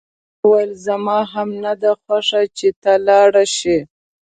[0.03, 3.77] جميلې وويل: زما هم نه ده خوښه چې ته لاړ شې.